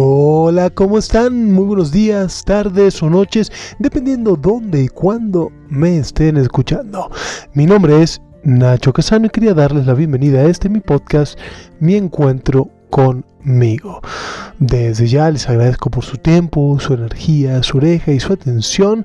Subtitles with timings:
[0.00, 1.52] Hola, ¿cómo están?
[1.52, 3.50] Muy buenos días, tardes o noches,
[3.80, 7.10] dependiendo dónde y cuándo me estén escuchando.
[7.52, 11.36] Mi nombre es Nacho Casano y quería darles la bienvenida a este mi podcast,
[11.80, 14.00] Mi Encuentro conmigo.
[14.60, 19.04] Desde ya les agradezco por su tiempo, su energía, su oreja y su atención.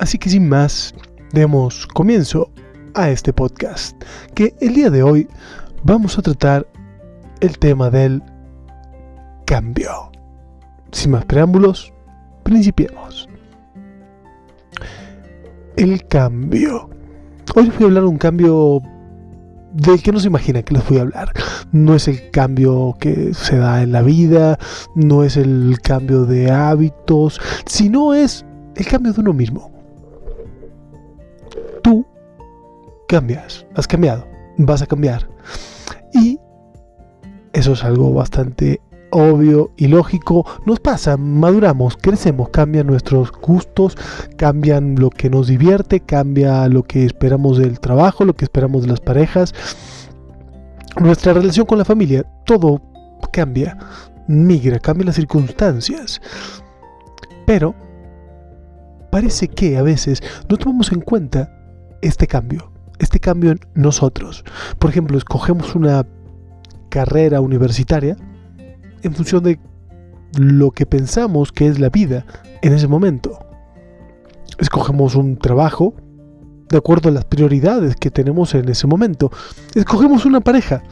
[0.00, 0.92] Así que sin más,
[1.34, 2.50] demos comienzo
[2.94, 3.96] a este podcast,
[4.34, 5.28] que el día de hoy
[5.84, 6.66] vamos a tratar
[7.38, 8.24] el tema del
[9.44, 10.15] cambio.
[10.96, 11.92] Sin más preámbulos,
[12.42, 13.28] principiemos.
[15.76, 16.88] El cambio.
[17.54, 18.80] Hoy les voy a hablar de un cambio
[19.74, 21.34] del que no se imagina que les voy a hablar.
[21.70, 24.58] No es el cambio que se da en la vida,
[24.94, 29.70] no es el cambio de hábitos, sino es el cambio de uno mismo.
[31.82, 32.06] Tú
[33.06, 35.28] cambias, has cambiado, vas a cambiar.
[36.14, 36.40] Y
[37.52, 38.80] eso es algo bastante
[39.16, 40.44] obvio y lógico.
[40.66, 43.96] Nos pasa, maduramos, crecemos, cambian nuestros gustos,
[44.36, 48.88] cambian lo que nos divierte, cambia lo que esperamos del trabajo, lo que esperamos de
[48.88, 49.54] las parejas,
[51.00, 52.82] nuestra relación con la familia, todo
[53.32, 53.78] cambia,
[54.28, 56.20] migra, cambia las circunstancias.
[57.46, 57.74] Pero
[59.10, 61.50] parece que a veces no tomamos en cuenta
[62.02, 64.44] este cambio, este cambio en nosotros.
[64.78, 66.06] Por ejemplo, escogemos una
[66.90, 68.16] carrera universitaria
[69.02, 69.58] en función de
[70.38, 72.24] lo que pensamos que es la vida
[72.62, 73.38] en ese momento.
[74.58, 75.94] Escogemos un trabajo
[76.68, 79.30] de acuerdo a las prioridades que tenemos en ese momento.
[79.74, 80.82] Escogemos una pareja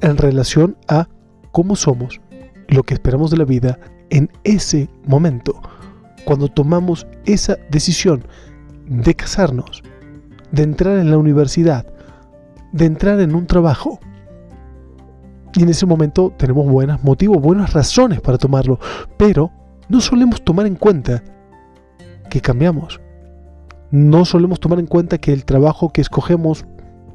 [0.00, 1.08] en relación a
[1.52, 2.20] cómo somos,
[2.68, 3.78] lo que esperamos de la vida
[4.10, 5.60] en ese momento.
[6.24, 8.24] Cuando tomamos esa decisión
[8.86, 9.82] de casarnos,
[10.52, 11.86] de entrar en la universidad,
[12.72, 14.00] de entrar en un trabajo,
[15.54, 18.78] y en ese momento tenemos buenos motivos, buenas razones para tomarlo,
[19.16, 19.50] pero
[19.88, 21.22] no solemos tomar en cuenta
[22.28, 23.00] que cambiamos.
[23.90, 26.64] No solemos tomar en cuenta que el trabajo que escogemos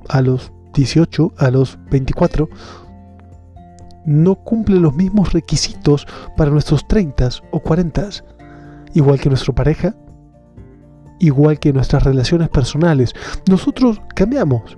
[0.09, 2.49] a los 18, a los 24,
[4.05, 8.09] no cumple los mismos requisitos para nuestros 30 o 40,
[8.93, 9.95] igual que nuestra pareja,
[11.19, 13.13] igual que nuestras relaciones personales.
[13.49, 14.77] Nosotros cambiamos,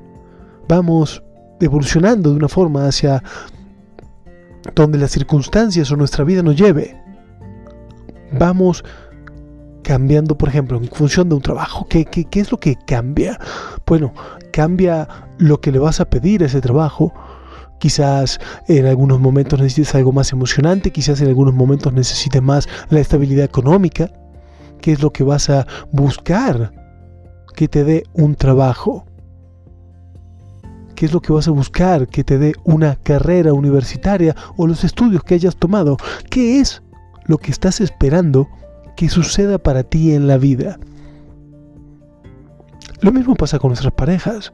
[0.69, 1.23] vamos
[1.59, 3.23] evolucionando de una forma hacia
[4.75, 6.95] donde las circunstancias o nuestra vida nos lleve.
[8.31, 8.83] Vamos
[9.83, 11.87] cambiando, por ejemplo, en función de un trabajo.
[11.89, 13.39] ¿Qué, qué, qué es lo que cambia?
[13.85, 14.13] Bueno,
[14.51, 15.07] cambia
[15.37, 17.13] lo que le vas a pedir a ese trabajo.
[17.79, 22.99] Quizás en algunos momentos necesites algo más emocionante, quizás en algunos momentos necesites más la
[22.99, 24.11] estabilidad económica.
[24.81, 26.73] ¿Qué es lo que vas a buscar
[27.55, 29.06] que te dé un trabajo?
[30.97, 34.83] Qué es lo que vas a buscar que te dé una carrera universitaria o los
[34.83, 35.95] estudios que hayas tomado,
[36.31, 36.81] qué es
[37.25, 38.49] lo que estás esperando
[38.95, 40.79] que suceda para ti en la vida.
[43.01, 44.51] Lo mismo pasa con nuestras parejas.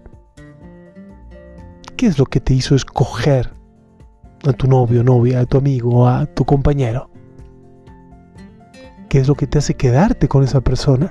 [1.95, 3.53] ¿Qué es lo que te hizo escoger
[4.45, 7.09] a tu novio, novia, a tu amigo, a tu compañero?
[9.07, 11.09] ¿Qué es lo que te hace quedarte con esa persona?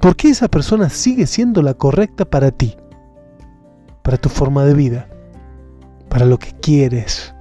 [0.00, 2.76] ¿Por qué esa persona sigue siendo la correcta para ti?
[4.02, 5.08] Para tu forma de vida,
[6.08, 7.34] para lo que quieres.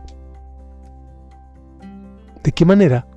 [2.43, 3.07] ¿De qué manera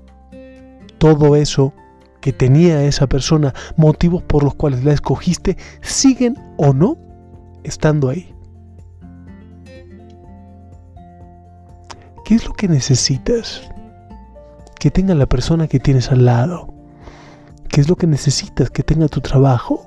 [0.99, 1.73] todo eso
[2.21, 6.97] que tenía esa persona, motivos por los cuales la escogiste, siguen o no
[7.65, 8.35] estando ahí?
[12.25, 13.69] ¿Qué es lo que necesitas
[14.79, 16.73] que tenga la persona que tienes al lado?
[17.69, 19.82] ¿Qué es lo que necesitas que tenga tu trabajo?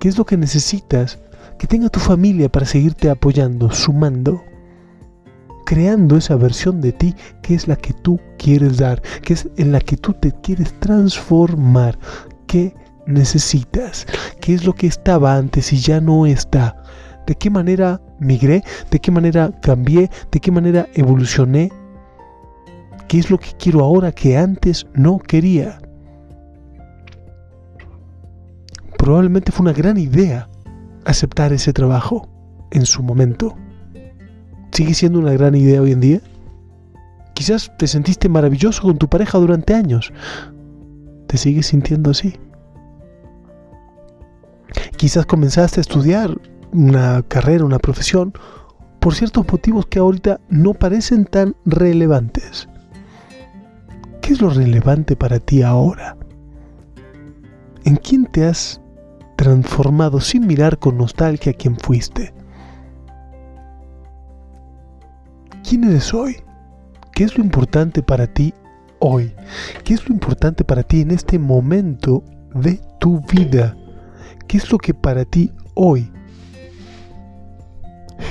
[0.00, 1.18] ¿Qué es lo que necesitas
[1.58, 4.42] que tenga tu familia para seguirte apoyando, sumando?
[5.66, 9.72] creando esa versión de ti que es la que tú quieres dar, que es en
[9.72, 11.98] la que tú te quieres transformar.
[12.46, 12.74] ¿Qué
[13.06, 14.06] necesitas?
[14.40, 16.82] ¿Qué es lo que estaba antes y ya no está?
[17.26, 18.62] ¿De qué manera migré?
[18.90, 20.08] ¿De qué manera cambié?
[20.30, 21.72] ¿De qué manera evolucioné?
[23.08, 25.80] ¿Qué es lo que quiero ahora que antes no quería?
[29.06, 30.48] Probablemente fue una gran idea
[31.04, 32.28] aceptar ese trabajo
[32.72, 33.56] en su momento.
[34.72, 36.20] ¿Sigue siendo una gran idea hoy en día?
[37.32, 40.12] Quizás te sentiste maravilloso con tu pareja durante años.
[41.28, 42.36] ¿Te sigues sintiendo así?
[44.96, 46.36] Quizás comenzaste a estudiar
[46.72, 48.32] una carrera, una profesión,
[48.98, 52.68] por ciertos motivos que ahorita no parecen tan relevantes.
[54.20, 56.16] ¿Qué es lo relevante para ti ahora?
[57.84, 58.80] ¿En quién te has
[59.46, 62.34] transformado sin mirar con nostalgia a quien fuiste.
[65.62, 66.38] ¿Quién eres hoy?
[67.12, 68.52] ¿Qué es lo importante para ti
[68.98, 69.32] hoy?
[69.84, 72.24] ¿Qué es lo importante para ti en este momento
[72.56, 73.76] de tu vida?
[74.48, 76.10] ¿Qué es lo que para ti hoy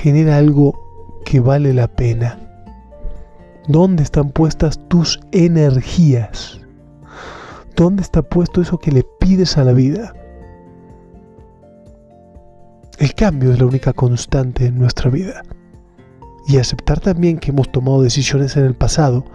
[0.02, 0.78] genera algo
[1.24, 2.38] que vale la pena?
[3.70, 6.60] ¿Dónde están puestas tus energías?
[7.78, 10.14] ¿Dónde está puesto eso que le pides a la vida?
[12.98, 15.44] El cambio es la única constante en nuestra vida.
[16.48, 19.26] Y aceptar también que hemos tomado decisiones en el pasado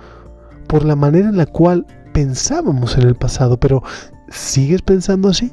[0.66, 3.82] por la manera en la cual pensábamos en el pasado, pero
[4.30, 5.52] ¿sigues pensando así?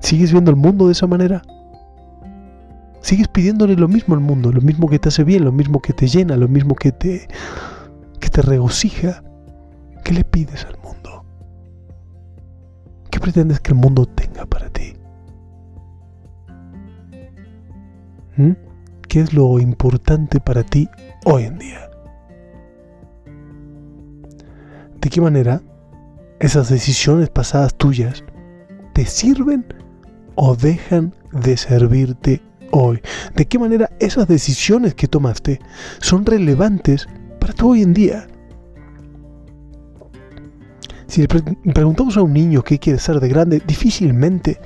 [0.00, 1.42] ¿Sigues viendo el mundo de esa manera?
[3.00, 5.92] Sigues pidiéndole lo mismo al mundo, lo mismo que te hace bien, lo mismo que
[5.92, 7.28] te llena, lo mismo que te,
[8.18, 9.22] que te regocija.
[10.04, 11.24] ¿Qué le pides al mundo?
[13.10, 14.06] ¿Qué pretendes que el mundo
[19.08, 20.88] ¿Qué es lo importante para ti
[21.24, 21.90] hoy en día?
[25.00, 25.60] ¿De qué manera
[26.38, 28.24] esas decisiones pasadas tuyas
[28.92, 29.66] te sirven
[30.36, 32.40] o dejan de servirte
[32.70, 33.00] hoy?
[33.34, 35.60] ¿De qué manera esas decisiones que tomaste
[35.98, 37.08] son relevantes
[37.40, 38.26] para tu hoy en día?
[41.08, 41.28] Si le
[41.74, 44.60] preguntamos a un niño qué quiere ser de grande, difícilmente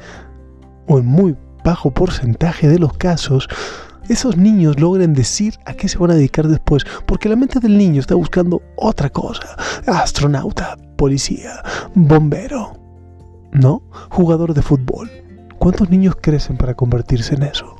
[0.86, 1.34] o en muy
[1.64, 3.48] bajo porcentaje de los casos,
[4.08, 7.78] esos niños logren decir a qué se van a dedicar después, porque la mente del
[7.78, 9.56] niño está buscando otra cosa.
[9.86, 11.62] Astronauta, policía,
[11.94, 12.78] bombero,
[13.52, 13.82] ¿no?
[14.10, 15.10] Jugador de fútbol.
[15.58, 17.74] ¿Cuántos niños crecen para convertirse en eso?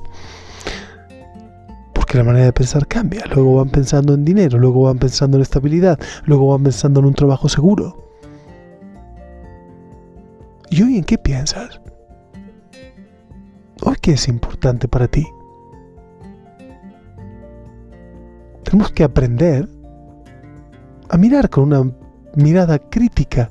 [1.93, 3.25] Porque la manera de pensar cambia.
[3.35, 7.15] Luego van pensando en dinero, luego van pensando en estabilidad, luego van pensando en un
[7.15, 7.99] trabajo seguro.
[10.71, 11.81] ¿Y hoy en qué piensas?
[14.05, 15.27] ¿Hoy qué es importante para ti?
[18.63, 19.67] Tenemos que aprender
[21.09, 21.91] a mirar con una
[22.37, 23.51] mirada crítica,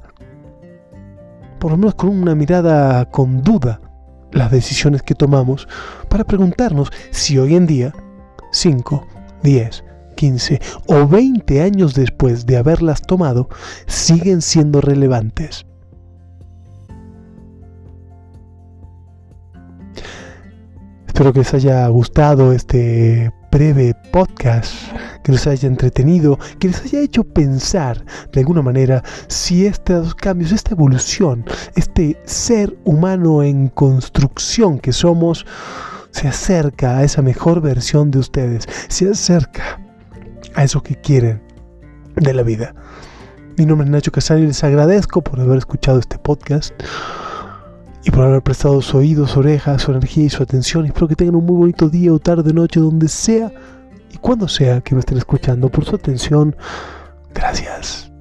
[1.59, 3.81] por lo menos con una mirada con duda,
[4.31, 5.67] las decisiones que tomamos
[6.07, 7.91] para preguntarnos si hoy en día,
[8.51, 9.07] 5,
[9.41, 9.83] 10,
[10.15, 13.49] 15 o 20 años después de haberlas tomado,
[13.87, 15.65] siguen siendo relevantes.
[21.13, 24.73] Espero que les haya gustado este breve podcast,
[25.23, 30.51] que les haya entretenido, que les haya hecho pensar de alguna manera si estos cambios,
[30.51, 31.45] esta evolución,
[31.75, 35.45] este ser humano en construcción que somos,
[36.09, 39.79] se acerca a esa mejor versión de ustedes, se acerca
[40.55, 41.43] a eso que quieren
[42.15, 42.73] de la vida.
[43.55, 46.73] Mi nombre es Nacho Casani y les agradezco por haber escuchado este podcast
[48.03, 50.85] y por haber prestado su oído, su oreja, su energía y su atención.
[50.85, 53.51] Espero que tengan un muy bonito día o tarde, noche, donde sea
[54.11, 55.69] y cuando sea que me estén escuchando.
[55.69, 56.55] Por su atención,
[57.33, 58.12] gracias.